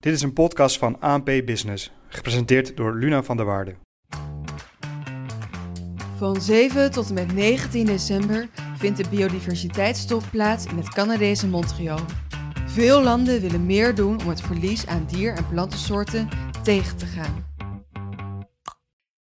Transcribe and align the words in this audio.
Dit 0.00 0.12
is 0.12 0.22
een 0.22 0.32
podcast 0.32 0.78
van 0.78 1.00
ANP 1.00 1.24
Business, 1.24 1.92
gepresenteerd 2.08 2.76
door 2.76 2.94
Luna 2.94 3.22
van 3.22 3.36
der 3.36 3.46
Waarde. 3.46 3.74
Van 6.16 6.40
7 6.40 6.90
tot 6.90 7.08
en 7.08 7.14
met 7.14 7.32
19 7.32 7.86
december 7.86 8.48
vindt 8.76 8.98
de 8.98 9.08
biodiversiteitstop 9.08 10.22
plaats 10.30 10.66
in 10.66 10.76
het 10.76 10.88
Canadese 10.88 11.48
Montreal. 11.48 11.98
Veel 12.66 13.02
landen 13.02 13.40
willen 13.40 13.66
meer 13.66 13.94
doen 13.94 14.20
om 14.22 14.28
het 14.28 14.40
verlies 14.40 14.86
aan 14.86 15.06
dier- 15.06 15.36
en 15.36 15.48
plantensoorten 15.48 16.28
tegen 16.62 16.96
te 16.96 17.06
gaan. 17.06 17.44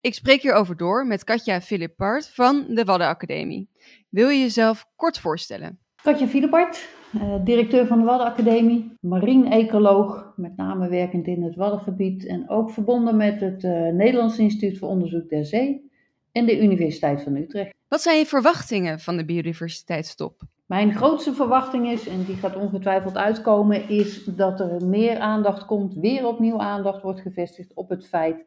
Ik 0.02 0.14
spreek 0.14 0.42
hierover 0.42 0.78
door 0.78 1.08
met 1.08 1.24
Katja 1.24 1.62
Philippart 1.62 2.28
van 2.28 2.66
de 2.70 2.84
Waddenacademie. 2.84 3.70
Wil 4.10 4.30
je 4.30 4.40
jezelf 4.40 4.86
kort 4.96 5.20
voorstellen? 5.20 5.80
Katja 6.04 6.28
Philippart, 6.28 6.90
eh, 7.14 7.36
directeur 7.44 7.88
van 7.88 8.00
de 8.00 8.06
Waddenacademie, 8.06 8.98
marine-ecoloog, 9.00 10.34
met 10.36 10.58
name 10.58 10.90
werkend 10.90 11.28
in 11.28 11.44
het 11.44 11.56
Waddengebied 11.56 12.26
en 12.26 12.50
ook 12.50 12.72
verbonden 12.72 13.18
met 13.18 13.40
het 13.40 13.64
uh, 13.64 13.72
Nederlands 13.92 14.38
Instituut 14.38 14.78
voor 14.78 14.90
Onderzoek 14.90 15.30
der 15.30 15.46
Zee 15.46 15.92
en 16.32 16.46
de 16.46 16.62
Universiteit 16.62 17.22
van 17.22 17.36
Utrecht. 17.36 17.74
Wat 17.88 18.02
zijn 18.02 18.18
je 18.18 18.26
verwachtingen 18.26 19.00
van 19.00 19.18
de 19.18 19.26
biodiversiteitstop? 19.26 20.42
Mijn 20.66 20.94
grootste 20.94 21.34
verwachting 21.34 21.88
is, 21.88 22.08
en 22.08 22.24
die 22.24 22.36
gaat 22.36 22.56
ongetwijfeld 22.56 23.18
uitkomen, 23.18 23.90
is 23.90 24.24
dat 24.24 24.60
er 24.60 24.86
meer 24.86 25.20
aandacht 25.20 25.66
komt, 25.66 25.94
weer 25.94 26.28
opnieuw 26.28 26.60
aandacht 26.60 27.02
wordt 27.02 27.22
gevestigd 27.22 27.74
op 27.74 27.90
het 27.90 28.08
feit 28.08 28.46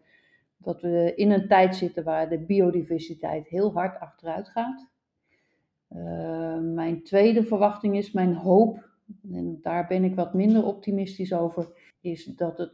dat 0.57 0.81
we 0.81 1.13
in 1.17 1.31
een 1.31 1.49
tijd 1.49 1.77
zitten 1.77 2.05
waar 2.05 2.29
de 2.29 2.39
biodiversiteit 2.39 3.49
heel 3.49 3.73
hard 3.73 4.01
achteruit 4.01 4.49
gaat. 4.49 4.91
Uh, 5.97 6.59
mijn 6.59 7.03
tweede 7.03 7.43
verwachting 7.45 7.97
is, 7.97 8.13
mijn 8.13 8.35
hoop, 8.35 8.89
en 9.33 9.59
daar 9.63 9.87
ben 9.87 10.05
ik 10.05 10.15
wat 10.15 10.35
minder 10.35 10.65
optimistisch 10.65 11.33
over, 11.33 11.69
is 12.01 12.25
dat 12.25 12.59
het 12.59 12.73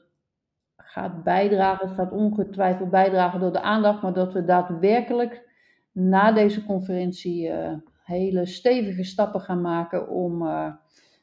gaat 0.76 1.22
bijdragen, 1.22 1.86
het 1.86 1.96
gaat 1.96 2.12
ongetwijfeld 2.12 2.90
bijdragen 2.90 3.40
door 3.40 3.52
de 3.52 3.60
aandacht, 3.60 4.02
maar 4.02 4.12
dat 4.12 4.32
we 4.32 4.44
daadwerkelijk 4.44 5.48
na 5.92 6.32
deze 6.32 6.64
conferentie 6.64 7.48
uh, 7.48 7.72
hele 8.02 8.46
stevige 8.46 9.04
stappen 9.04 9.40
gaan 9.40 9.60
maken 9.60 10.08
om 10.08 10.42
uh, 10.42 10.72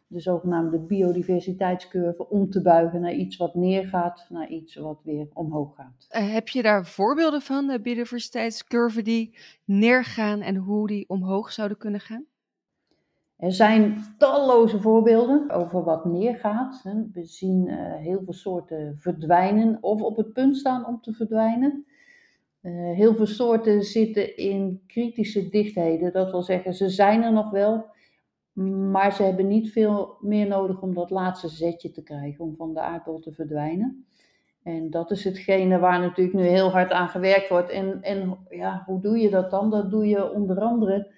de 0.07 0.19
zogenaamde 0.19 0.79
biodiversiteitscurve 0.79 2.29
om 2.29 2.49
te 2.49 2.61
buigen 2.61 3.01
naar 3.01 3.13
iets 3.13 3.37
wat 3.37 3.55
neergaat, 3.55 4.25
naar 4.29 4.49
iets 4.49 4.75
wat 4.75 5.01
weer 5.03 5.27
omhoog 5.33 5.75
gaat. 5.75 6.07
Uh, 6.11 6.33
heb 6.33 6.47
je 6.47 6.61
daar 6.61 6.85
voorbeelden 6.85 7.41
van, 7.41 7.67
de 7.67 7.81
biodiversiteitscurve 7.81 9.01
die 9.01 9.37
neergaan 9.63 10.41
en 10.41 10.55
hoe 10.55 10.87
die 10.87 11.09
omhoog 11.09 11.51
zouden 11.51 11.77
kunnen 11.77 11.99
gaan? 11.99 12.25
Er 13.35 13.51
zijn 13.51 14.15
talloze 14.17 14.81
voorbeelden 14.81 15.51
over 15.51 15.83
wat 15.83 16.05
neergaat. 16.05 16.81
We 17.13 17.25
zien 17.25 17.67
uh, 17.67 17.95
heel 17.95 18.21
veel 18.23 18.33
soorten 18.33 18.97
verdwijnen 18.99 19.77
of 19.81 20.01
op 20.01 20.17
het 20.17 20.33
punt 20.33 20.57
staan 20.57 20.85
om 20.85 21.01
te 21.01 21.13
verdwijnen. 21.13 21.85
Uh, 22.61 22.95
heel 22.95 23.15
veel 23.15 23.25
soorten 23.25 23.83
zitten 23.83 24.37
in 24.37 24.81
kritische 24.87 25.49
dichtheden. 25.49 26.13
Dat 26.13 26.31
wil 26.31 26.41
zeggen, 26.41 26.73
ze 26.73 26.89
zijn 26.89 27.23
er 27.23 27.33
nog 27.33 27.49
wel, 27.49 27.85
maar 28.63 29.13
ze 29.13 29.23
hebben 29.23 29.47
niet 29.47 29.71
veel 29.71 30.17
meer 30.19 30.47
nodig 30.47 30.81
om 30.81 30.93
dat 30.93 31.09
laatste 31.09 31.47
zetje 31.47 31.91
te 31.91 32.03
krijgen, 32.03 32.45
om 32.45 32.55
van 32.55 32.73
de 32.73 32.79
aardbol 32.79 33.19
te 33.19 33.31
verdwijnen. 33.31 34.05
En 34.63 34.89
dat 34.89 35.11
is 35.11 35.23
hetgene 35.23 35.79
waar 35.79 35.99
natuurlijk 35.99 36.37
nu 36.37 36.43
heel 36.43 36.71
hard 36.71 36.91
aan 36.91 37.09
gewerkt 37.09 37.49
wordt. 37.49 37.69
En, 37.69 38.01
en 38.01 38.37
ja, 38.49 38.83
hoe 38.85 39.01
doe 39.01 39.17
je 39.17 39.29
dat 39.29 39.51
dan? 39.51 39.69
Dat 39.69 39.91
doe 39.91 40.07
je 40.07 40.31
onder 40.31 40.59
andere 40.59 41.11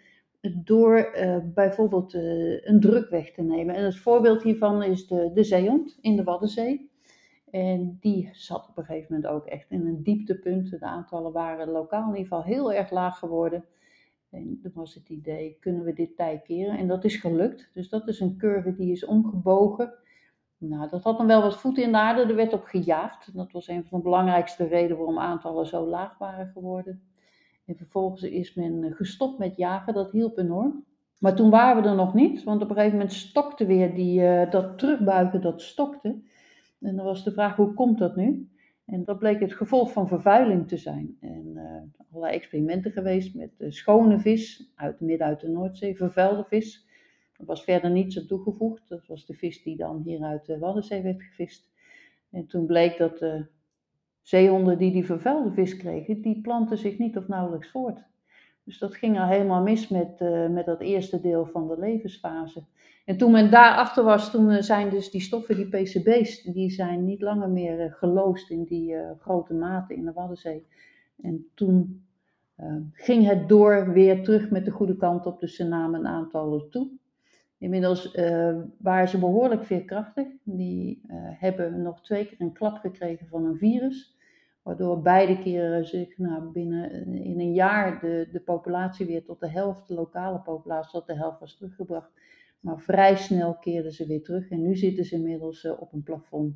door 0.53 1.15
uh, 1.15 1.37
bijvoorbeeld 1.53 2.13
uh, 2.13 2.65
een 2.65 2.79
druk 2.79 3.09
weg 3.09 3.31
te 3.31 3.41
nemen. 3.41 3.75
En 3.75 3.83
het 3.83 3.97
voorbeeld 3.97 4.43
hiervan 4.43 4.83
is 4.83 5.07
de, 5.07 5.31
de 5.33 5.43
zeehond 5.43 5.97
in 6.01 6.15
de 6.15 6.23
Waddenzee. 6.23 6.89
En 7.51 7.97
die 7.99 8.29
zat 8.31 8.69
op 8.69 8.77
een 8.77 8.85
gegeven 8.85 9.15
moment 9.15 9.33
ook 9.33 9.45
echt 9.45 9.71
in 9.71 9.87
een 9.87 10.03
dieptepunt. 10.03 10.69
De 10.69 10.85
aantallen 10.85 11.31
waren 11.31 11.69
lokaal 11.69 12.09
in 12.09 12.17
ieder 12.17 12.27
geval 12.27 12.43
heel 12.43 12.73
erg 12.73 12.91
laag 12.91 13.19
geworden. 13.19 13.65
En 14.29 14.59
toen 14.61 14.71
was 14.73 14.93
het 14.93 15.09
idee, 15.09 15.57
kunnen 15.59 15.83
we 15.83 15.93
dit 15.93 16.15
tij 16.15 16.41
keren? 16.43 16.77
En 16.77 16.87
dat 16.87 17.03
is 17.03 17.15
gelukt. 17.15 17.69
Dus 17.73 17.89
dat 17.89 18.07
is 18.07 18.19
een 18.19 18.37
curve 18.37 18.75
die 18.75 18.91
is 18.91 19.05
omgebogen. 19.05 19.93
Nou, 20.57 20.89
dat 20.89 21.03
had 21.03 21.17
dan 21.17 21.27
wel 21.27 21.41
wat 21.41 21.57
voeten 21.57 21.83
in 21.83 21.91
de 21.91 21.97
aarde. 21.97 22.21
Er 22.21 22.35
werd 22.35 22.53
op 22.53 22.63
gejaagd. 22.63 23.35
Dat 23.35 23.51
was 23.51 23.67
een 23.67 23.85
van 23.85 23.97
de 23.97 24.03
belangrijkste 24.03 24.67
redenen 24.67 24.97
waarom 24.97 25.19
aantallen 25.19 25.65
zo 25.65 25.85
laag 25.85 26.17
waren 26.17 26.47
geworden. 26.47 27.01
En 27.65 27.75
vervolgens 27.75 28.21
is 28.21 28.53
men 28.53 28.93
gestopt 28.93 29.37
met 29.37 29.55
jagen. 29.55 29.93
Dat 29.93 30.11
hielp 30.11 30.37
enorm. 30.37 30.85
Maar 31.19 31.35
toen 31.35 31.49
waren 31.49 31.83
we 31.83 31.89
er 31.89 31.95
nog 31.95 32.13
niet. 32.13 32.43
Want 32.43 32.61
op 32.61 32.69
een 32.69 32.75
gegeven 32.75 32.97
moment 32.97 33.15
stokte 33.15 33.65
weer 33.65 33.93
die, 33.95 34.21
uh, 34.21 34.51
dat 34.51 34.77
terugbuigen, 34.77 35.41
dat 35.41 35.61
stokte. 35.61 36.21
En 36.79 36.95
dan 36.95 37.05
was 37.05 37.23
de 37.23 37.31
vraag, 37.31 37.55
hoe 37.55 37.73
komt 37.73 37.97
dat 37.97 38.15
nu? 38.15 38.49
En 38.85 39.03
dat 39.03 39.19
bleek 39.19 39.39
het 39.39 39.53
gevolg 39.53 39.91
van 39.91 40.07
vervuiling 40.07 40.67
te 40.67 40.77
zijn. 40.77 41.17
En 41.19 41.51
uh, 41.53 41.96
allerlei 42.11 42.35
experimenten 42.35 42.91
geweest 42.91 43.35
met 43.35 43.51
uh, 43.57 43.71
schone 43.71 44.19
vis, 44.19 44.71
uit, 44.75 44.99
midden 44.99 45.27
uit 45.27 45.39
de 45.39 45.49
Noordzee, 45.49 45.95
vervuilde 45.95 46.45
vis. 46.47 46.87
Er 47.37 47.45
was 47.45 47.63
verder 47.63 47.91
niets 47.91 48.19
aan 48.19 48.27
toegevoegd. 48.27 48.89
Dat 48.89 49.07
was 49.07 49.25
de 49.25 49.33
vis 49.33 49.63
die 49.63 49.77
dan 49.77 50.01
hier 50.05 50.21
uit 50.21 50.45
de 50.45 50.59
Waddenzee 50.59 51.01
werd 51.01 51.21
gevist. 51.21 51.69
En 52.31 52.47
toen 52.47 52.65
bleek 52.65 52.97
dat 52.97 53.17
de 53.17 53.45
zeehonden 54.21 54.77
die 54.77 54.91
die 54.91 55.05
vervuilde 55.05 55.51
vis 55.51 55.77
kregen, 55.77 56.21
die 56.21 56.41
planten 56.41 56.77
zich 56.77 56.97
niet 56.97 57.17
of 57.17 57.27
nauwelijks 57.27 57.71
voort. 57.71 58.05
Dus 58.63 58.77
dat 58.77 58.95
ging 58.95 59.19
al 59.19 59.27
helemaal 59.27 59.61
mis 59.61 59.87
met, 59.87 60.19
uh, 60.21 60.47
met 60.47 60.65
dat 60.65 60.81
eerste 60.81 61.21
deel 61.21 61.45
van 61.45 61.67
de 61.67 61.79
levensfase. 61.79 62.63
En 63.05 63.17
toen 63.17 63.31
men 63.31 63.51
daarachter 63.51 64.03
was, 64.03 64.31
toen 64.31 64.63
zijn 64.63 64.89
dus 64.89 65.11
die 65.11 65.21
stoffen, 65.21 65.55
die 65.55 65.67
PCB's, 65.67 66.41
die 66.43 66.69
zijn 66.69 67.05
niet 67.05 67.21
langer 67.21 67.49
meer 67.49 67.91
geloosd 67.91 68.49
in 68.49 68.63
die 68.63 68.95
grote 69.19 69.53
mate 69.53 69.93
in 69.93 70.05
de 70.05 70.13
Waddenzee. 70.13 70.65
En 71.21 71.47
toen 71.53 72.05
uh, 72.57 72.75
ging 72.91 73.25
het 73.25 73.49
door 73.49 73.91
weer 73.93 74.23
terug 74.23 74.49
met 74.49 74.65
de 74.65 74.71
goede 74.71 74.97
kant 74.97 75.25
op, 75.25 75.39
dus 75.39 75.55
ze 75.55 75.67
namen 75.67 75.99
een 75.99 76.07
aantal 76.07 76.67
toe. 76.69 76.89
Inmiddels 77.59 78.11
waren 78.77 79.07
ze 79.07 79.19
behoorlijk 79.19 79.65
veerkrachtig. 79.65 80.27
Die 80.43 81.01
hebben 81.39 81.81
nog 81.81 82.01
twee 82.01 82.25
keer 82.25 82.41
een 82.41 82.53
klap 82.53 82.77
gekregen 82.77 83.27
van 83.27 83.45
een 83.45 83.57
virus. 83.57 84.17
Waardoor 84.67 85.01
beide 85.01 85.39
keren 85.39 85.85
zich 85.85 86.17
nou, 86.17 86.51
binnen 86.51 87.13
in 87.13 87.39
een 87.39 87.53
jaar 87.53 87.99
de, 87.99 88.27
de 88.31 88.39
populatie 88.39 89.05
weer 89.05 89.23
tot 89.23 89.39
de 89.39 89.49
helft, 89.49 89.87
de 89.87 89.93
lokale 89.93 90.39
populatie 90.39 90.91
tot 90.91 91.07
de 91.07 91.17
helft 91.17 91.39
was 91.39 91.57
teruggebracht. 91.57 92.11
Maar 92.59 92.79
vrij 92.79 93.15
snel 93.15 93.55
keerden 93.55 93.91
ze 93.91 94.07
weer 94.07 94.23
terug 94.23 94.49
en 94.49 94.61
nu 94.61 94.75
zitten 94.75 95.05
ze 95.05 95.15
inmiddels 95.15 95.67
op 95.79 95.93
een 95.93 96.03
plafond. 96.03 96.55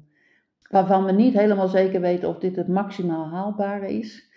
Waarvan 0.70 1.06
we 1.06 1.12
niet 1.12 1.34
helemaal 1.34 1.68
zeker 1.68 2.02
weten 2.02 2.30
of 2.30 2.38
dit 2.38 2.56
het 2.56 2.68
maximaal 2.68 3.26
haalbare 3.26 3.94
is. 3.94 4.31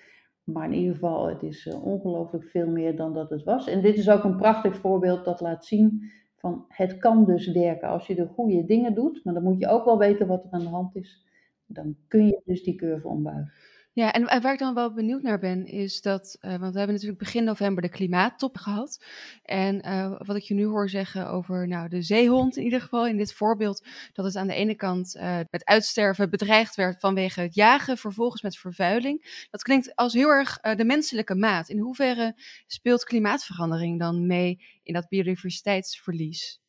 Maar 0.44 0.64
in 0.64 0.78
ieder 0.78 0.94
geval, 0.94 1.28
het 1.28 1.42
is 1.42 1.66
uh, 1.66 1.84
ongelooflijk 1.84 2.44
veel 2.44 2.66
meer 2.66 2.96
dan 2.96 3.14
dat 3.14 3.30
het 3.30 3.44
was. 3.44 3.66
En 3.66 3.82
dit 3.82 3.96
is 3.96 4.10
ook 4.10 4.24
een 4.24 4.36
prachtig 4.36 4.76
voorbeeld 4.76 5.24
dat 5.24 5.40
laat 5.40 5.64
zien 5.64 6.12
van 6.36 6.64
het 6.68 6.98
kan 6.98 7.24
dus 7.24 7.52
werken 7.52 7.88
als 7.88 8.06
je 8.06 8.14
de 8.14 8.26
goede 8.26 8.64
dingen 8.64 8.94
doet. 8.94 9.24
Maar 9.24 9.34
dan 9.34 9.42
moet 9.42 9.58
je 9.58 9.68
ook 9.68 9.84
wel 9.84 9.98
weten 9.98 10.26
wat 10.26 10.44
er 10.44 10.50
aan 10.50 10.60
de 10.60 10.68
hand 10.68 10.96
is. 10.96 11.26
Dan 11.66 11.96
kun 12.08 12.26
je 12.26 12.42
dus 12.44 12.62
die 12.62 12.74
curve 12.74 13.08
ombuigen. 13.08 13.52
Ja, 13.94 14.12
en 14.12 14.42
waar 14.42 14.52
ik 14.52 14.58
dan 14.58 14.74
wel 14.74 14.92
benieuwd 14.92 15.22
naar 15.22 15.38
ben, 15.38 15.66
is 15.66 16.00
dat, 16.00 16.36
uh, 16.40 16.50
want 16.50 16.72
we 16.72 16.78
hebben 16.78 16.94
natuurlijk 16.94 17.18
begin 17.18 17.44
november 17.44 17.82
de 17.82 17.88
klimaattop 17.88 18.56
gehad. 18.56 19.04
En 19.42 19.86
uh, 19.86 20.14
wat 20.18 20.36
ik 20.36 20.42
je 20.42 20.54
nu 20.54 20.64
hoor 20.64 20.88
zeggen 20.88 21.28
over 21.28 21.68
nou, 21.68 21.88
de 21.88 22.02
zeehond, 22.02 22.56
in 22.56 22.64
ieder 22.64 22.80
geval 22.80 23.06
in 23.06 23.16
dit 23.16 23.32
voorbeeld, 23.32 23.86
dat 24.12 24.24
het 24.24 24.36
aan 24.36 24.46
de 24.46 24.54
ene 24.54 24.74
kant 24.74 25.16
uh, 25.16 25.38
met 25.50 25.64
uitsterven 25.64 26.30
bedreigd 26.30 26.74
werd 26.74 27.00
vanwege 27.00 27.40
het 27.40 27.54
jagen, 27.54 27.96
vervolgens 27.96 28.42
met 28.42 28.56
vervuiling. 28.56 29.46
Dat 29.50 29.62
klinkt 29.62 29.96
als 29.96 30.12
heel 30.12 30.28
erg 30.28 30.60
de 30.60 30.84
menselijke 30.84 31.34
maat. 31.34 31.68
In 31.68 31.78
hoeverre 31.78 32.34
speelt 32.66 33.04
klimaatverandering 33.04 33.98
dan 33.98 34.26
mee 34.26 34.64
in 34.82 34.94
dat 34.94 35.08
biodiversiteitsverlies? 35.08 36.63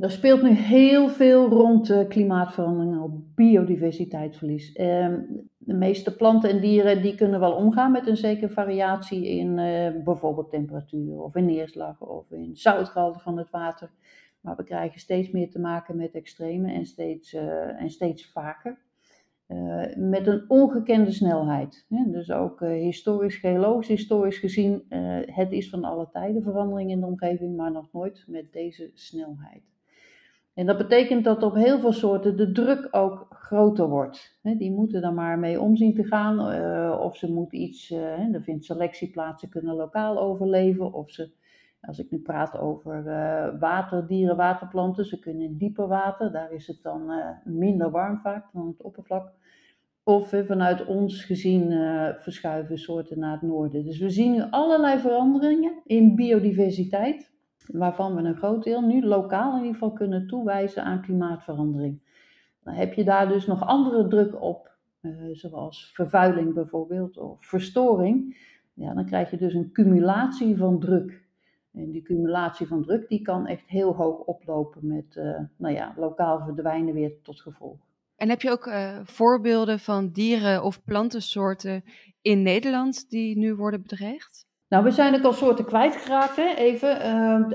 Er 0.00 0.10
speelt 0.10 0.42
nu 0.42 0.50
heel 0.50 1.08
veel 1.08 1.48
rond 1.48 1.90
uh, 1.90 2.08
klimaatverandering 2.08 3.00
op 3.00 3.12
biodiversiteitsverlies. 3.34 4.68
Uh, 4.68 5.14
de 5.58 5.74
meeste 5.74 6.16
planten 6.16 6.50
en 6.50 6.60
dieren 6.60 7.02
die 7.02 7.14
kunnen 7.14 7.40
wel 7.40 7.52
omgaan 7.52 7.92
met 7.92 8.06
een 8.06 8.16
zekere 8.16 8.52
variatie 8.52 9.28
in 9.28 9.58
uh, 9.58 10.02
bijvoorbeeld 10.04 10.50
temperatuur 10.50 11.22
of 11.22 11.36
in 11.36 11.44
neerslag 11.44 12.00
of 12.00 12.30
in 12.30 12.56
zoutgehalte 12.56 13.18
van 13.18 13.38
het 13.38 13.50
water. 13.50 13.90
Maar 14.40 14.56
we 14.56 14.64
krijgen 14.64 15.00
steeds 15.00 15.30
meer 15.30 15.50
te 15.50 15.60
maken 15.60 15.96
met 15.96 16.14
extreme 16.14 16.72
en 16.72 16.86
steeds, 16.86 17.34
uh, 17.34 17.82
en 17.82 17.90
steeds 17.90 18.30
vaker. 18.32 18.78
met 19.96 20.26
een 20.26 20.44
ongekende 20.48 21.12
snelheid. 21.12 21.86
Dus 21.88 22.30
ook 22.30 22.60
historisch, 22.60 23.36
geologisch, 23.36 23.88
historisch 23.88 24.38
gezien, 24.38 24.84
het 25.26 25.52
is 25.52 25.70
van 25.70 25.84
alle 25.84 26.08
tijden 26.12 26.42
verandering 26.42 26.90
in 26.90 27.00
de 27.00 27.06
omgeving, 27.06 27.56
maar 27.56 27.72
nog 27.72 27.92
nooit 27.92 28.24
met 28.26 28.52
deze 28.52 28.90
snelheid. 28.94 29.70
En 30.60 30.66
dat 30.66 30.78
betekent 30.78 31.24
dat 31.24 31.42
op 31.42 31.54
heel 31.54 31.78
veel 31.78 31.92
soorten 31.92 32.36
de 32.36 32.52
druk 32.52 32.88
ook 32.90 33.26
groter 33.30 33.88
wordt. 33.88 34.38
Die 34.42 34.72
moeten 34.72 35.02
er 35.02 35.12
maar 35.12 35.38
mee 35.38 35.60
omzien 35.60 35.94
te 35.94 36.04
gaan. 36.04 36.52
Uh, 36.54 37.00
of 37.00 37.16
ze 37.16 37.32
moeten 37.32 37.60
iets, 37.60 37.90
er 38.32 38.42
vindt 38.42 38.64
selectie 38.64 39.10
plaats, 39.10 39.40
ze 39.40 39.48
kunnen 39.48 39.74
lokaal 39.74 40.18
overleven. 40.18 40.92
Of 40.92 41.10
ze 41.10 41.30
Als 41.80 41.98
ik 41.98 42.10
nu 42.10 42.18
praat 42.18 42.58
over 42.58 43.06
uh, 43.06 43.60
water, 43.60 44.06
dieren, 44.06 44.36
waterplanten, 44.36 45.04
ze 45.04 45.18
kunnen 45.18 45.42
in 45.42 45.56
dieper 45.56 45.88
water, 45.88 46.32
daar 46.32 46.52
is 46.52 46.66
het 46.66 46.82
dan 46.82 47.10
minder 47.44 47.90
warm 47.90 48.18
vaak 48.18 48.52
dan 48.52 48.66
het 48.66 48.82
oppervlak. 48.82 49.32
Of 50.02 50.28
vanuit 50.28 50.86
ons 50.86 51.24
gezien 51.24 51.70
verschuiven 52.18 52.78
soorten 52.78 53.18
naar 53.18 53.32
het 53.32 53.42
noorden. 53.42 53.84
Dus 53.84 53.98
we 53.98 54.10
zien 54.10 54.32
nu 54.32 54.42
allerlei 54.50 54.98
veranderingen 54.98 55.80
in 55.84 56.14
biodiversiteit, 56.14 57.29
waarvan 57.72 58.14
we 58.14 58.22
een 58.22 58.36
groot 58.36 58.64
deel 58.64 58.80
nu 58.80 59.04
lokaal 59.04 59.52
in 59.52 59.58
ieder 59.58 59.72
geval 59.72 59.92
kunnen 59.92 60.26
toewijzen 60.26 60.84
aan 60.84 61.02
klimaatverandering. 61.02 62.00
Dan 62.64 62.74
heb 62.74 62.92
je 62.94 63.04
daar 63.04 63.28
dus 63.28 63.46
nog 63.46 63.66
andere 63.66 64.08
druk 64.08 64.42
op, 64.42 64.70
uh, 65.00 65.12
zoals 65.32 65.90
vervuiling 65.94 66.54
bijvoorbeeld 66.54 67.16
of 67.16 67.46
verstoring. 67.46 68.36
Ja, 68.74 68.94
dan 68.94 69.06
krijg 69.06 69.30
je 69.30 69.36
dus 69.36 69.54
een 69.54 69.72
cumulatie 69.72 70.56
van 70.56 70.80
druk. 70.80 71.28
En 71.72 71.90
die 71.90 72.02
cumulatie 72.02 72.66
van 72.66 72.82
druk 72.82 73.08
die 73.08 73.22
kan 73.22 73.46
echt 73.46 73.68
heel 73.68 73.94
hoog 73.94 74.18
oplopen 74.18 74.86
met 74.86 75.16
uh, 75.16 75.40
nou 75.56 75.74
ja, 75.74 75.94
lokaal 75.96 76.40
verdwijnen 76.44 76.94
weer 76.94 77.12
tot 77.22 77.40
gevolg. 77.40 77.78
En 78.16 78.28
heb 78.28 78.42
je 78.42 78.50
ook 78.50 78.66
uh, 78.66 79.00
voorbeelden 79.02 79.78
van 79.78 80.10
dieren- 80.10 80.62
of 80.62 80.84
plantensoorten 80.84 81.84
in 82.22 82.42
Nederland 82.42 83.10
die 83.10 83.38
nu 83.38 83.54
worden 83.54 83.82
bedreigd? 83.82 84.46
Nou, 84.70 84.84
we 84.84 84.90
zijn 84.90 85.14
ook 85.14 85.24
al 85.24 85.32
soorten 85.32 85.64
kwijtgeraakt, 85.64 86.36
hè, 86.36 86.54
even. 86.54 87.00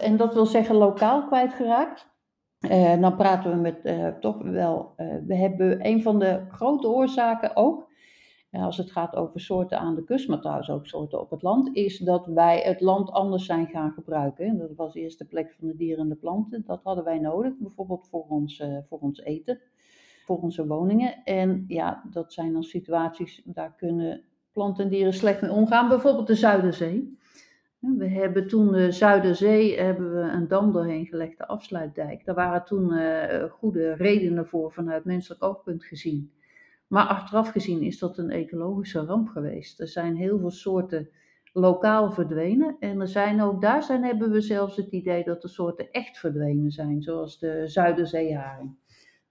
en 0.01 0.17
dat 0.17 0.33
wil 0.33 0.45
zeggen 0.45 0.75
lokaal 0.75 1.25
kwijtgeraakt. 1.25 2.13
Uh, 2.59 3.01
dan 3.01 3.15
praten 3.15 3.51
we 3.51 3.57
met 3.57 3.79
uh, 3.83 4.07
toch 4.07 4.41
wel. 4.41 4.94
Uh, 4.97 5.15
we 5.25 5.35
hebben 5.35 5.85
een 5.85 6.01
van 6.01 6.19
de 6.19 6.45
grote 6.50 6.88
oorzaken 6.88 7.56
ook. 7.56 7.94
als 8.51 8.77
het 8.77 8.91
gaat 8.91 9.15
over 9.15 9.39
soorten 9.39 9.79
aan 9.79 9.95
de 9.95 10.03
kust, 10.03 10.27
maar 10.27 10.39
trouwens 10.39 10.69
ook 10.69 10.88
soorten 10.88 11.19
op 11.19 11.29
het 11.29 11.41
land, 11.41 11.75
is 11.75 11.97
dat 11.97 12.25
wij 12.25 12.62
het 12.62 12.81
land 12.81 13.12
anders 13.12 13.45
zijn 13.45 13.68
gaan 13.68 13.91
gebruiken. 13.91 14.57
Dat 14.57 14.75
was 14.75 14.95
eerst 14.95 15.18
de 15.18 15.25
plek 15.25 15.53
van 15.59 15.68
de 15.68 15.75
dieren 15.75 16.03
en 16.03 16.09
de 16.09 16.15
planten. 16.15 16.63
Dat 16.65 16.83
hadden 16.83 17.03
wij 17.03 17.19
nodig, 17.19 17.57
bijvoorbeeld 17.57 18.07
voor 18.07 18.25
ons, 18.29 18.63
voor 18.89 19.00
ons 19.00 19.21
eten, 19.21 19.59
voor 20.25 20.38
onze 20.41 20.68
woningen. 20.68 21.23
En 21.23 21.65
ja, 21.68 22.03
dat 22.11 22.33
zijn 22.33 22.53
dan 22.53 22.63
situaties, 22.63 23.41
daar 23.45 23.75
kunnen 23.77 24.23
planten 24.56 24.84
en 24.84 24.90
dieren 24.90 25.13
slecht 25.13 25.42
mee 25.42 25.52
omgaan. 25.52 25.90
Bijvoorbeeld 25.90 26.28
de 26.28 26.36
Zuiderzee. 26.36 27.18
We 27.80 28.10
hebben 28.10 28.48
toen 28.48 28.72
de 28.72 28.92
Zuiderzee 28.92 29.80
hebben 29.80 30.16
we 30.16 30.22
een 30.22 30.48
dam 30.48 30.72
doorheen 30.72 31.06
gelegd, 31.06 31.38
de 31.38 31.48
afsluitdijk. 31.48 32.25
Daar 32.25 32.36
waren 32.36 32.63
toen 32.66 32.94
uh, 32.94 33.44
goede 33.44 33.94
redenen 33.94 34.48
voor 34.48 34.72
vanuit 34.72 35.06
menselijk 35.06 35.44
oogpunt 35.44 35.84
gezien. 35.84 36.31
Maar 36.88 37.06
achteraf 37.06 37.50
gezien 37.50 37.81
is 37.81 38.00
dat 38.00 38.18
een 38.18 38.30
ecologische 38.30 39.00
ramp 39.00 39.28
geweest. 39.28 39.80
Er 39.80 39.88
zijn 39.88 40.16
heel 40.16 40.40
veel 40.40 40.52
soorten 40.52 41.10
lokaal 41.54 42.12
verdwenen. 42.12 42.75
En 42.80 43.02
er 43.02 43.07
zijn 43.07 43.42
ook, 43.42 43.62
daar 43.62 43.84
zijn, 43.84 44.04
hebben 44.04 44.31
we 44.31 44.42
zelfs 44.42 44.75
het 44.75 44.92
idee 44.92 45.24
dat 45.24 45.42
de 45.42 45.48
soorten 45.48 45.92
echt 45.92 46.18
verdwenen 46.18 46.72
zijn, 46.72 47.02
zoals 47.02 47.40
de 47.40 47.68
Zuiderzeeharing. 47.68 48.75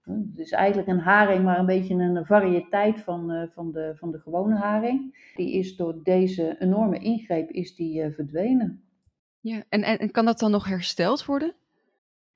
Het 0.05 0.39
is 0.39 0.51
eigenlijk 0.51 0.87
een 0.87 0.99
haring, 0.99 1.43
maar 1.43 1.59
een 1.59 1.65
beetje 1.65 1.95
een 1.95 2.25
variëteit 2.25 2.99
van, 2.99 3.31
uh, 3.31 3.43
van, 3.53 3.71
de, 3.71 3.93
van 3.95 4.11
de 4.11 4.19
gewone 4.19 4.55
haring. 4.55 5.31
Die 5.35 5.53
is 5.53 5.75
door 5.75 6.03
deze 6.03 6.55
enorme 6.59 6.99
ingreep 6.99 7.49
is 7.49 7.75
die, 7.75 8.03
uh, 8.03 8.13
verdwenen. 8.13 8.83
Ja, 9.39 9.63
en, 9.69 9.83
en, 9.83 9.97
en 9.97 10.11
kan 10.11 10.25
dat 10.25 10.39
dan 10.39 10.51
nog 10.51 10.67
hersteld 10.67 11.25
worden? 11.25 11.53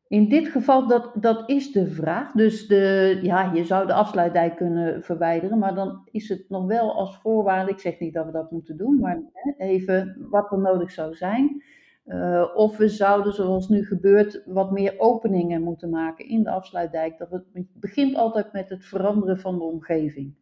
In 0.08 0.30
dit 0.30 0.48
geval, 0.48 0.88
dat, 0.88 1.12
dat 1.16 1.50
is 1.50 1.72
de 1.72 1.88
vraag. 1.88 2.32
Dus 2.32 2.68
de, 2.68 3.20
ja, 3.22 3.54
je 3.54 3.64
zou 3.64 3.88
de 3.88 3.94
afsluitdijk 3.94 4.56
kunnen 4.56 5.04
verwijderen, 5.04 5.60
maar 5.60 5.76
dan 5.76 6.08
is 6.12 6.30
het 6.30 6.46
nog 6.48 6.66
wel 6.66 6.94
als 6.94 7.18
voorwaarde. 7.18 7.72
Ik 7.72 7.80
zeg 7.80 8.00
niet 8.00 8.14
dat 8.14 8.26
we 8.26 8.32
dat 8.32 8.52
moeten 8.52 8.78
doen, 8.78 9.00
maar 9.00 9.22
even 9.58 10.28
wat 10.30 10.52
er 10.52 10.60
nodig 10.60 10.92
zou 10.92 11.16
zijn. 11.16 11.64
Uh, 12.06 12.46
of 12.56 12.78
we 12.78 12.88
zouden, 12.88 13.34
zoals 13.34 13.70
nu 13.70 13.86
gebeurt, 13.86 14.44
wat 14.46 14.72
meer 14.72 14.94
openingen 14.98 15.62
moeten 15.62 15.90
maken 15.90 16.28
in 16.28 16.44
de 16.44 16.50
afsluitdijk. 16.50 17.18
Dat 17.18 17.32
het 17.32 17.44
begint 17.74 18.16
altijd 18.16 18.54
met 18.54 18.70
het 18.70 18.86
veranderen 18.86 19.40
van 19.40 19.58
de 19.58 19.64
omgeving. 19.64 20.34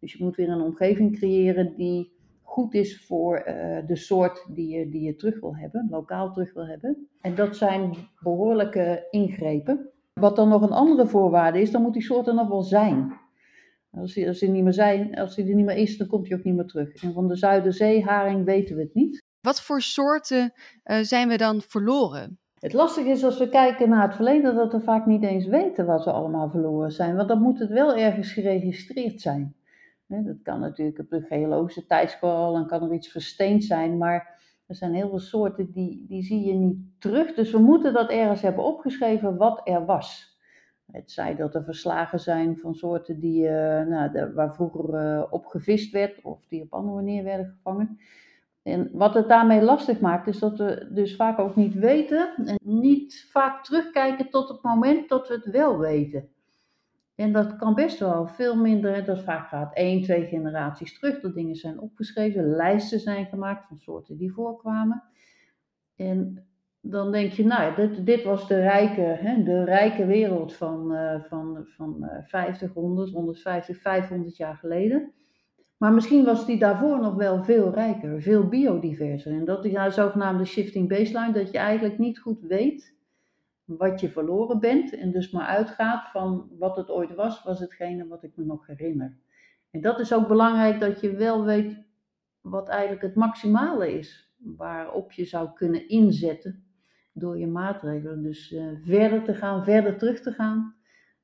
Dus 0.00 0.12
je 0.12 0.24
moet 0.24 0.36
weer 0.36 0.48
een 0.48 0.60
omgeving 0.60 1.16
creëren 1.16 1.74
die 1.76 2.12
goed 2.42 2.74
is 2.74 3.06
voor 3.06 3.38
uh, 3.38 3.78
de 3.86 3.96
soort 3.96 4.46
die 4.54 4.78
je, 4.78 4.88
die 4.88 5.02
je 5.02 5.16
terug 5.16 5.40
wil 5.40 5.56
hebben, 5.56 5.86
lokaal 5.90 6.32
terug 6.32 6.52
wil 6.54 6.66
hebben. 6.66 7.08
En 7.20 7.34
dat 7.34 7.56
zijn 7.56 7.94
behoorlijke 8.20 9.06
ingrepen. 9.10 9.88
Wat 10.12 10.36
dan 10.36 10.48
nog 10.48 10.62
een 10.62 10.72
andere 10.72 11.06
voorwaarde 11.06 11.60
is, 11.60 11.70
dan 11.70 11.82
moet 11.82 11.92
die 11.92 12.02
soort 12.02 12.26
er 12.26 12.34
nog 12.34 12.48
wel 12.48 12.62
zijn. 12.62 13.12
Als 13.90 14.14
hij, 14.14 14.28
als 14.28 14.40
niet 14.40 14.62
meer 14.62 14.72
zijn, 14.72 15.14
als 15.14 15.36
hij 15.36 15.48
er 15.48 15.54
niet 15.54 15.64
meer 15.64 15.76
is, 15.76 15.96
dan 15.96 16.06
komt 16.06 16.28
hij 16.28 16.38
ook 16.38 16.44
niet 16.44 16.54
meer 16.54 16.66
terug. 16.66 17.02
En 17.02 17.12
van 17.12 17.28
de 17.28 17.36
Zuiderzeeharing 17.36 18.44
weten 18.44 18.76
we 18.76 18.82
het 18.82 18.94
niet. 18.94 19.23
Wat 19.44 19.62
voor 19.62 19.80
soorten 19.80 20.52
uh, 20.84 20.96
zijn 21.00 21.28
we 21.28 21.36
dan 21.36 21.60
verloren? 21.60 22.38
Het 22.58 22.72
lastige 22.72 23.08
is 23.08 23.24
als 23.24 23.38
we 23.38 23.48
kijken 23.48 23.88
naar 23.88 24.02
het 24.02 24.14
verleden 24.14 24.54
dat 24.54 24.72
we 24.72 24.80
vaak 24.80 25.06
niet 25.06 25.22
eens 25.22 25.46
weten 25.46 25.86
wat 25.86 26.04
we 26.04 26.12
allemaal 26.12 26.50
verloren 26.50 26.92
zijn. 26.92 27.16
Want 27.16 27.28
dan 27.28 27.42
moet 27.42 27.58
het 27.58 27.70
wel 27.70 27.96
ergens 27.96 28.32
geregistreerd 28.32 29.20
zijn. 29.20 29.56
Dat 30.06 30.42
kan 30.42 30.60
natuurlijk 30.60 30.98
op 30.98 31.08
de 31.08 31.20
geologische 31.20 31.84
en 31.88 32.66
kan 32.66 32.82
er 32.82 32.92
iets 32.92 33.08
versteend 33.08 33.64
zijn. 33.64 33.98
Maar 33.98 34.42
er 34.66 34.74
zijn 34.74 34.94
heel 34.94 35.08
veel 35.08 35.18
soorten 35.18 35.72
die, 35.72 36.04
die 36.08 36.22
zie 36.22 36.44
je 36.44 36.54
niet 36.54 36.78
terug. 36.98 37.34
Dus 37.34 37.50
we 37.50 37.58
moeten 37.58 37.92
dat 37.92 38.10
ergens 38.10 38.42
hebben 38.42 38.64
opgeschreven 38.64 39.36
wat 39.36 39.60
er 39.64 39.84
was. 39.84 40.38
Het 40.92 41.10
zij 41.10 41.36
dat 41.36 41.54
er 41.54 41.64
verslagen 41.64 42.20
zijn 42.20 42.58
van 42.58 42.74
soorten 42.74 43.20
die, 43.20 43.42
uh, 43.42 43.50
nou, 43.86 44.32
waar 44.34 44.54
vroeger 44.54 45.14
uh, 45.14 45.24
op 45.30 45.46
gevist 45.46 45.92
werd 45.92 46.22
of 46.22 46.46
die 46.48 46.62
op 46.62 46.72
andere 46.72 46.96
manier 46.96 47.24
werden 47.24 47.46
gevangen. 47.46 47.98
En 48.64 48.90
wat 48.92 49.14
het 49.14 49.28
daarmee 49.28 49.62
lastig 49.62 50.00
maakt, 50.00 50.26
is 50.26 50.38
dat 50.38 50.58
we 50.58 50.88
dus 50.90 51.16
vaak 51.16 51.38
ook 51.38 51.56
niet 51.56 51.74
weten 51.74 52.34
en 52.36 52.58
niet 52.62 53.28
vaak 53.30 53.64
terugkijken 53.64 54.30
tot 54.30 54.48
het 54.48 54.62
moment 54.62 55.08
dat 55.08 55.28
we 55.28 55.34
het 55.34 55.50
wel 55.50 55.78
weten. 55.78 56.28
En 57.14 57.32
dat 57.32 57.56
kan 57.56 57.74
best 57.74 57.98
wel 57.98 58.26
veel 58.26 58.56
minder, 58.56 59.04
dat 59.04 59.22
vaak 59.22 59.48
gaat 59.48 59.74
één, 59.74 60.02
twee 60.02 60.26
generaties 60.26 60.98
terug, 60.98 61.20
dat 61.20 61.34
dingen 61.34 61.56
zijn 61.56 61.80
opgeschreven, 61.80 62.44
lijsten 62.44 63.00
zijn 63.00 63.26
gemaakt 63.26 63.66
van 63.68 63.78
soorten 63.78 64.16
die 64.16 64.32
voorkwamen. 64.32 65.02
En 65.96 66.46
dan 66.80 67.12
denk 67.12 67.32
je, 67.32 67.44
nou, 67.44 67.74
dit, 67.74 68.06
dit 68.06 68.22
was 68.22 68.48
de 68.48 68.60
rijke, 68.60 69.00
hè, 69.00 69.42
de 69.42 69.64
rijke 69.64 70.06
wereld 70.06 70.54
van, 70.54 70.92
uh, 70.92 71.22
van, 71.22 71.66
van 71.66 71.96
uh, 72.00 72.08
50, 72.22 72.72
100, 72.72 73.10
150, 73.10 73.80
500 73.80 74.36
jaar 74.36 74.56
geleden. 74.56 75.12
Maar 75.84 75.92
misschien 75.92 76.24
was 76.24 76.46
die 76.46 76.58
daarvoor 76.58 77.00
nog 77.00 77.14
wel 77.14 77.44
veel 77.44 77.70
rijker, 77.70 78.22
veel 78.22 78.48
biodiverser. 78.48 79.32
En 79.32 79.44
dat 79.44 79.64
is 79.64 79.72
nou 79.72 79.90
zogenaamde 79.90 80.44
shifting 80.44 80.88
baseline, 80.88 81.32
dat 81.32 81.50
je 81.50 81.58
eigenlijk 81.58 81.98
niet 81.98 82.18
goed 82.18 82.40
weet 82.40 82.94
wat 83.64 84.00
je 84.00 84.08
verloren 84.10 84.60
bent. 84.60 84.94
En 84.94 85.10
dus 85.10 85.30
maar 85.30 85.46
uitgaat 85.46 86.10
van 86.10 86.48
wat 86.58 86.76
het 86.76 86.90
ooit 86.90 87.14
was, 87.14 87.42
was 87.42 87.60
hetgene 87.60 88.06
wat 88.06 88.22
ik 88.22 88.36
me 88.36 88.44
nog 88.44 88.66
herinner. 88.66 89.16
En 89.70 89.80
dat 89.80 90.00
is 90.00 90.12
ook 90.12 90.28
belangrijk 90.28 90.80
dat 90.80 91.00
je 91.00 91.16
wel 91.16 91.44
weet 91.44 91.84
wat 92.40 92.68
eigenlijk 92.68 93.02
het 93.02 93.14
maximale 93.14 93.98
is. 93.98 94.34
Waarop 94.36 95.12
je 95.12 95.24
zou 95.24 95.48
kunnen 95.54 95.88
inzetten 95.88 96.64
door 97.12 97.38
je 97.38 97.46
maatregelen. 97.46 98.22
Dus 98.22 98.52
uh, 98.52 98.66
verder 98.84 99.24
te 99.24 99.34
gaan, 99.34 99.64
verder 99.64 99.98
terug 99.98 100.20
te 100.20 100.32
gaan 100.32 100.74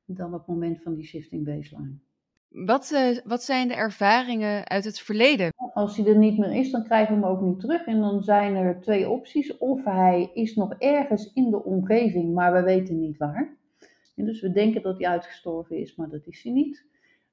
dan 0.05 0.35
op 0.35 0.39
het 0.39 0.49
moment 0.49 0.83
van 0.83 0.95
die 0.95 1.05
shifting 1.05 1.45
baseline. 1.45 1.99
Wat, 2.51 2.91
uh, 2.95 3.19
wat 3.25 3.43
zijn 3.43 3.69
de 3.69 3.75
ervaringen 3.75 4.69
uit 4.69 4.85
het 4.85 5.01
verleden? 5.01 5.53
Als 5.75 5.97
hij 5.97 6.07
er 6.07 6.17
niet 6.17 6.39
meer 6.39 6.53
is, 6.53 6.71
dan 6.71 6.85
krijgen 6.85 7.15
we 7.15 7.21
hem 7.21 7.31
ook 7.31 7.41
niet 7.41 7.61
terug. 7.61 7.87
En 7.87 8.01
dan 8.01 8.23
zijn 8.23 8.57
er 8.57 8.81
twee 8.81 9.09
opties. 9.09 9.59
Of 9.59 9.85
hij 9.85 10.31
is 10.35 10.55
nog 10.55 10.75
ergens 10.75 11.33
in 11.33 11.51
de 11.51 11.65
omgeving, 11.65 12.35
maar 12.35 12.53
we 12.53 12.63
weten 12.63 13.01
niet 13.01 13.17
waar. 13.17 13.57
En 14.17 14.25
dus 14.25 14.41
we 14.41 14.53
denken 14.53 14.83
dat 14.83 14.99
hij 14.99 15.09
uitgestorven 15.09 15.77
is, 15.77 15.97
maar 15.97 16.09
dat 16.09 16.27
is 16.27 16.43
hij 16.43 16.53
niet. 16.53 16.85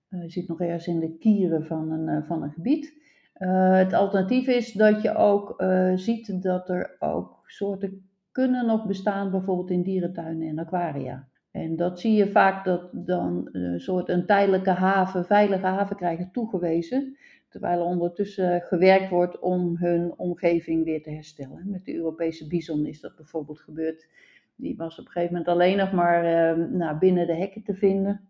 Uh, 0.10 0.20
hij 0.20 0.30
zit 0.30 0.48
nog 0.48 0.62
ergens 0.62 0.88
in 0.88 1.00
de 1.00 1.18
kieren 1.18 1.66
van 1.66 1.92
een, 1.92 2.08
uh, 2.08 2.28
van 2.28 2.44
een 2.44 2.52
gebied. 2.52 2.94
het 3.34 3.94
alternatief 3.94 4.48
is 4.48 4.72
dat 4.72 5.02
je 5.02 5.16
ook 5.16 5.64
ziet 5.96 6.42
dat 6.44 6.70
er 6.70 6.96
ook 7.00 7.40
soorten 7.46 8.10
kunnen 8.32 8.66
nog 8.66 8.86
bestaan, 8.86 9.32
bijvoorbeeld 9.32 9.70
in 9.70 9.84
dierentuinen 9.84 10.48
en 10.48 10.60
aquaria. 10.60 11.28
En 11.58 11.76
dat 11.76 12.00
zie 12.00 12.14
je 12.14 12.32
vaak 12.32 12.66
dat 12.66 12.90
dan 12.92 13.50
een 13.52 13.80
soort 13.80 14.10
een 14.10 14.26
tijdelijke 14.26 14.70
haven, 14.70 15.26
veilige 15.26 15.66
haven 15.66 15.96
krijgen 15.96 16.32
toegewezen. 16.32 17.18
Terwijl 17.50 17.80
er 17.80 17.86
ondertussen 17.86 18.62
gewerkt 18.62 19.10
wordt 19.10 19.40
om 19.40 19.78
hun 19.78 20.14
omgeving 20.18 20.84
weer 20.84 21.04
te 21.04 21.10
herstellen. 21.10 21.70
Met 21.70 21.86
de 21.86 21.96
Europese 21.96 22.48
bison 22.48 22.86
is 22.86 23.02
dat 23.02 23.16
bijvoorbeeld 23.16 23.60
gebeurd. 23.60 24.08
Die 24.56 24.76
was 24.76 25.00
op 25.00 25.06
een 25.06 25.12
gegeven 25.12 25.36
moment 25.36 25.54
alleen 25.54 25.78
nog 25.78 25.92
maar 25.92 26.24
uh, 26.58 26.66
nou, 26.66 26.98
binnen 26.98 27.28
de 27.28 27.36
hekken 27.36 27.64
te 27.64 27.74
vinden. 27.74 28.28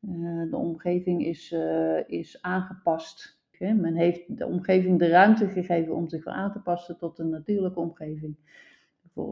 Uh, 0.00 0.50
de 0.50 0.56
omgeving 0.56 1.26
is, 1.26 1.52
uh, 1.52 2.08
is 2.08 2.42
aangepast. 2.42 3.38
Men 3.58 3.94
heeft 3.94 4.38
de 4.38 4.46
omgeving 4.46 4.98
de 4.98 5.08
ruimte 5.08 5.48
gegeven 5.48 5.94
om 5.94 6.08
zich 6.08 6.24
weer 6.24 6.34
aan 6.34 6.52
te 6.52 6.60
passen 6.60 6.98
tot 6.98 7.18
een 7.18 7.30
natuurlijke 7.30 7.80
omgeving. 7.80 8.36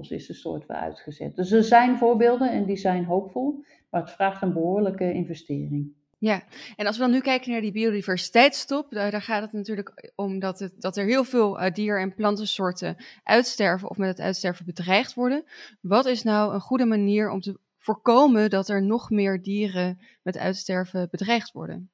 Is 0.09 0.27
de 0.27 0.35
soort 0.35 0.67
weer 0.67 0.77
uitgezet. 0.77 1.37
Dus 1.37 1.53
er 1.53 1.65
zijn 1.65 1.99
voorbeelden 1.99 2.51
en 2.51 2.65
die 2.65 2.77
zijn 2.77 3.05
hoopvol, 3.05 3.65
maar 3.91 4.01
het 4.01 4.11
vraagt 4.11 4.43
een 4.43 4.53
behoorlijke 4.53 5.13
investering. 5.13 5.97
Ja, 6.21 6.43
en 6.77 6.87
als 6.87 6.97
we 6.97 7.03
dan 7.03 7.13
nu 7.13 7.21
kijken 7.21 7.51
naar 7.51 7.61
die 7.61 7.73
biodiversiteitstop, 7.73 8.91
daar, 8.91 9.11
daar 9.11 9.23
gaat 9.23 9.43
het 9.43 9.53
natuurlijk 9.53 10.13
om 10.15 10.39
dat, 10.39 10.59
het, 10.59 10.81
dat 10.81 10.97
er 10.97 11.05
heel 11.05 11.25
veel 11.25 11.61
uh, 11.61 11.71
dier- 11.71 12.01
en 12.01 12.15
plantensoorten 12.15 12.97
uitsterven 13.23 13.91
of 13.91 13.97
met 13.97 14.09
het 14.09 14.21
uitsterven 14.21 14.65
bedreigd 14.65 15.15
worden. 15.15 15.45
Wat 15.81 16.07
is 16.07 16.23
nou 16.23 16.55
een 16.55 16.61
goede 16.61 16.85
manier 16.85 17.31
om 17.31 17.41
te 17.41 17.59
voorkomen 17.77 18.51
dat 18.51 18.69
er 18.69 18.83
nog 18.83 19.11
meer 19.11 19.43
dieren 19.43 19.99
met 20.23 20.39
uitsterven 20.39 21.09
bedreigd 21.11 21.53
worden? 21.53 21.91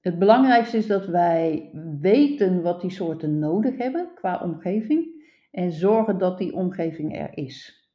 Het 0.00 0.18
belangrijkste 0.18 0.76
is 0.76 0.86
dat 0.86 1.06
wij 1.06 1.70
weten 2.00 2.62
wat 2.62 2.80
die 2.80 2.90
soorten 2.90 3.38
nodig 3.38 3.76
hebben 3.76 4.10
qua 4.14 4.40
omgeving 4.42 5.17
en 5.58 5.72
zorgen 5.72 6.18
dat 6.18 6.38
die 6.38 6.54
omgeving 6.54 7.18
er 7.18 7.36
is. 7.36 7.86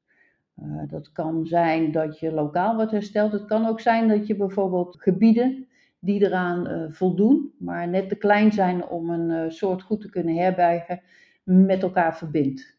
Uh, 0.63 0.84
dat 0.88 1.12
kan 1.12 1.46
zijn 1.46 1.91
dat 1.91 2.20
je 2.20 2.32
lokaal 2.32 2.75
wat 2.75 2.91
herstelt. 2.91 3.32
Het 3.32 3.46
kan 3.46 3.65
ook 3.65 3.79
zijn 3.79 4.08
dat 4.08 4.27
je 4.27 4.36
bijvoorbeeld 4.36 5.01
gebieden 5.01 5.67
die 6.00 6.25
eraan 6.25 6.67
uh, 6.67 6.91
voldoen, 6.91 7.53
maar 7.60 7.88
net 7.89 8.10
te 8.10 8.15
klein 8.15 8.51
zijn 8.51 8.88
om 8.88 9.10
een 9.10 9.29
uh, 9.29 9.50
soort 9.50 9.82
goed 9.82 10.01
te 10.01 10.10
kunnen 10.10 10.36
herbergen, 10.36 11.01
met 11.43 11.84
elkaar 11.84 12.17
verbindt. 12.17 12.77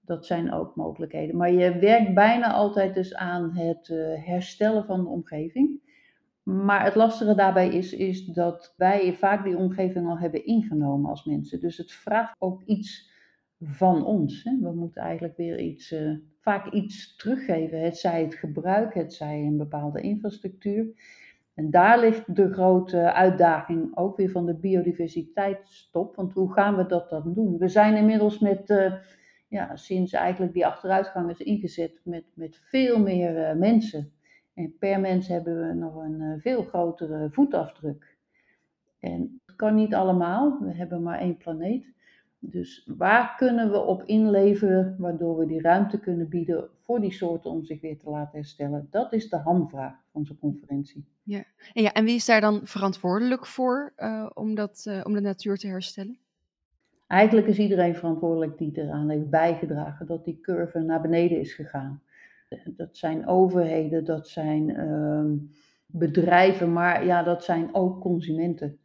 Dat 0.00 0.26
zijn 0.26 0.52
ook 0.52 0.76
mogelijkheden. 0.76 1.36
Maar 1.36 1.52
je 1.52 1.78
werkt 1.78 2.14
bijna 2.14 2.52
altijd 2.52 2.94
dus 2.94 3.14
aan 3.14 3.56
het 3.56 3.88
herstellen 4.24 4.84
van 4.84 5.02
de 5.02 5.08
omgeving. 5.08 5.80
Maar 6.42 6.84
het 6.84 6.94
lastige 6.94 7.34
daarbij 7.34 7.68
is, 7.68 7.92
is 7.92 8.24
dat 8.24 8.74
wij 8.76 9.14
vaak 9.14 9.44
die 9.44 9.56
omgeving 9.56 10.06
al 10.06 10.18
hebben 10.18 10.46
ingenomen 10.46 11.10
als 11.10 11.24
mensen. 11.24 11.60
Dus 11.60 11.76
het 11.76 11.92
vraagt 11.92 12.34
ook 12.38 12.62
iets 12.62 13.14
van 13.60 14.04
ons. 14.04 14.44
Hè. 14.44 14.58
We 14.60 14.72
moeten 14.74 15.02
eigenlijk 15.02 15.36
weer 15.36 15.58
iets, 15.58 15.92
uh, 15.92 16.16
vaak 16.40 16.72
iets 16.72 17.16
teruggeven. 17.16 17.80
Het 17.80 17.96
zij 17.96 18.22
het 18.22 18.34
gebruik, 18.34 18.94
het 18.94 19.14
zij 19.14 19.42
een 19.42 19.56
bepaalde 19.56 20.00
infrastructuur. 20.00 20.86
En 21.54 21.70
daar 21.70 22.00
ligt 22.00 22.36
de 22.36 22.52
grote 22.52 23.12
uitdaging 23.12 23.96
ook 23.96 24.16
weer 24.16 24.30
van 24.30 24.46
de 24.46 24.54
biodiversiteitstop. 24.54 26.16
Want 26.16 26.32
hoe 26.32 26.52
gaan 26.52 26.76
we 26.76 26.86
dat 26.86 27.10
dan 27.10 27.32
doen? 27.34 27.58
We 27.58 27.68
zijn 27.68 27.96
inmiddels 27.96 28.38
met, 28.38 28.70
uh, 28.70 28.94
ja, 29.48 29.76
sinds 29.76 30.12
eigenlijk 30.12 30.52
die 30.52 30.66
achteruitgang 30.66 31.30
is 31.30 31.38
ingezet, 31.38 32.00
met, 32.04 32.24
met 32.34 32.56
veel 32.56 33.00
meer 33.00 33.50
uh, 33.50 33.58
mensen. 33.58 34.12
En 34.54 34.76
per 34.78 35.00
mens 35.00 35.28
hebben 35.28 35.68
we 35.68 35.74
nog 35.74 35.96
een 35.96 36.40
veel 36.40 36.62
grotere 36.62 37.28
voetafdruk. 37.30 38.16
En 39.00 39.40
het 39.46 39.56
kan 39.56 39.74
niet 39.74 39.94
allemaal, 39.94 40.58
we 40.60 40.74
hebben 40.74 41.02
maar 41.02 41.18
één 41.18 41.36
planeet. 41.36 41.95
Dus 42.38 42.90
waar 42.96 43.34
kunnen 43.36 43.70
we 43.70 43.78
op 43.78 44.02
inleveren 44.02 44.96
waardoor 44.98 45.38
we 45.38 45.46
die 45.46 45.60
ruimte 45.60 46.00
kunnen 46.00 46.28
bieden 46.28 46.68
voor 46.82 47.00
die 47.00 47.12
soorten 47.12 47.50
om 47.50 47.64
zich 47.64 47.80
weer 47.80 47.98
te 47.98 48.10
laten 48.10 48.38
herstellen? 48.38 48.88
Dat 48.90 49.12
is 49.12 49.28
de 49.28 49.36
hamvraag 49.36 49.92
van 49.92 50.20
onze 50.20 50.38
conferentie. 50.38 51.04
Ja, 51.22 51.44
en, 51.72 51.82
ja, 51.82 51.92
en 51.92 52.04
wie 52.04 52.14
is 52.14 52.24
daar 52.24 52.40
dan 52.40 52.60
verantwoordelijk 52.64 53.46
voor 53.46 53.92
uh, 53.98 54.30
om, 54.34 54.54
dat, 54.54 54.84
uh, 54.88 55.00
om 55.04 55.12
de 55.12 55.20
natuur 55.20 55.56
te 55.56 55.66
herstellen? 55.66 56.18
Eigenlijk 57.06 57.46
is 57.46 57.58
iedereen 57.58 57.94
verantwoordelijk 57.94 58.58
die 58.58 58.72
eraan 58.74 59.08
heeft 59.08 59.30
bijgedragen 59.30 60.06
dat 60.06 60.24
die 60.24 60.40
curve 60.40 60.78
naar 60.78 61.00
beneden 61.00 61.40
is 61.40 61.52
gegaan. 61.54 62.02
Dat 62.64 62.96
zijn 62.96 63.26
overheden, 63.26 64.04
dat 64.04 64.28
zijn 64.28 64.68
uh, 64.68 65.24
bedrijven, 65.86 66.72
maar 66.72 67.04
ja, 67.04 67.22
dat 67.22 67.44
zijn 67.44 67.74
ook 67.74 68.00
consumenten 68.00 68.78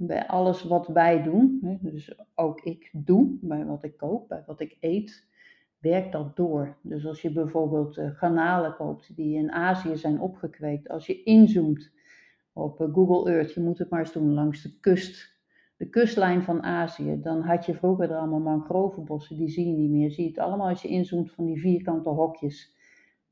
bij 0.00 0.26
alles 0.26 0.62
wat 0.62 0.86
wij 0.86 1.22
doen, 1.22 1.78
dus 1.82 2.18
ook 2.34 2.60
ik 2.60 2.90
doe, 2.92 3.38
bij 3.40 3.64
wat 3.64 3.84
ik 3.84 3.96
koop, 3.96 4.28
bij 4.28 4.42
wat 4.46 4.60
ik 4.60 4.76
eet, 4.80 5.26
werkt 5.78 6.12
dat 6.12 6.36
door. 6.36 6.76
Dus 6.82 7.06
als 7.06 7.22
je 7.22 7.32
bijvoorbeeld 7.32 7.96
uh, 7.96 8.10
garnalen 8.10 8.74
koopt 8.76 9.16
die 9.16 9.36
in 9.36 9.52
Azië 9.52 9.96
zijn 9.96 10.20
opgekweekt, 10.20 10.88
als 10.88 11.06
je 11.06 11.22
inzoomt 11.22 11.90
op 12.52 12.80
uh, 12.80 12.94
Google 12.94 13.32
Earth, 13.32 13.54
je 13.54 13.60
moet 13.60 13.78
het 13.78 13.90
maar 13.90 14.00
eens 14.00 14.12
doen 14.12 14.34
langs 14.34 14.62
de 14.62 14.78
kust, 14.80 15.36
de 15.76 15.88
kustlijn 15.88 16.42
van 16.42 16.62
Azië, 16.62 17.20
dan 17.22 17.40
had 17.40 17.66
je 17.66 17.74
vroeger 17.74 18.10
er 18.10 18.16
allemaal 18.16 18.40
mangrovenbossen, 18.40 19.36
die 19.36 19.48
zie 19.48 19.66
je 19.66 19.76
niet 19.76 19.90
meer. 19.90 20.10
Zie 20.10 20.24
je 20.24 20.30
het 20.30 20.38
allemaal 20.38 20.68
als 20.68 20.82
je 20.82 20.88
inzoomt 20.88 21.32
van 21.32 21.44
die 21.44 21.60
vierkante 21.60 22.08
hokjes. 22.08 22.76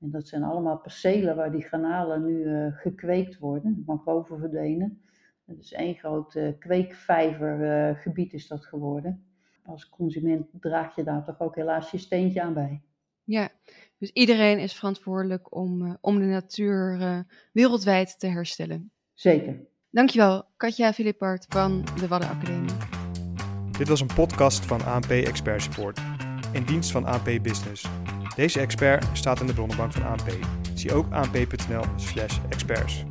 En 0.00 0.10
dat 0.10 0.28
zijn 0.28 0.42
allemaal 0.42 0.78
percelen 0.78 1.36
waar 1.36 1.52
die 1.52 1.62
garnalen 1.62 2.24
nu 2.24 2.44
uh, 2.44 2.66
gekweekt 2.76 3.38
worden, 3.38 3.82
mangroven 3.86 4.38
verdwenen. 4.38 5.00
Het 5.46 5.58
is 5.58 5.72
één 5.72 5.94
groot 5.94 6.34
uh, 6.34 6.48
kweekvijvergebied 6.58 8.32
uh, 8.32 8.34
is 8.34 8.46
dat 8.46 8.66
geworden. 8.66 9.24
Als 9.64 9.88
consument 9.88 10.46
draag 10.60 10.94
je 10.94 11.02
daar 11.02 11.24
toch 11.24 11.40
ook 11.40 11.54
helaas 11.54 11.90
je 11.90 11.98
steentje 11.98 12.42
aan 12.42 12.54
bij. 12.54 12.82
Ja, 13.24 13.48
dus 13.98 14.10
iedereen 14.10 14.58
is 14.58 14.74
verantwoordelijk 14.74 15.54
om, 15.54 15.82
uh, 15.82 15.94
om 16.00 16.18
de 16.18 16.24
natuur 16.24 17.24
wereldwijd 17.52 18.18
te 18.18 18.26
herstellen. 18.26 18.90
Zeker. 19.14 19.66
Dankjewel, 19.90 20.44
Katja 20.56 20.92
Philippart 20.92 21.46
van 21.48 21.84
de 22.00 22.08
Wadden 22.08 22.30
Academie. 22.30 22.72
Dit 23.78 23.88
was 23.88 24.00
een 24.00 24.14
podcast 24.14 24.64
van 24.64 24.84
ANP 24.84 25.10
Expert 25.10 25.62
Support, 25.62 26.00
in 26.52 26.64
dienst 26.64 26.90
van 26.90 27.04
ANP 27.04 27.42
Business. 27.42 27.88
Deze 28.36 28.60
expert 28.60 29.06
staat 29.12 29.40
in 29.40 29.46
de 29.46 29.54
bronnenbank 29.54 29.92
van 29.92 30.04
ANP. 30.06 30.30
Zie 30.74 30.92
ook 30.92 31.12
anp.nl/experts. 31.12 33.04